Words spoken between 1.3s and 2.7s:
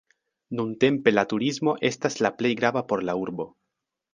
turismo estas la plej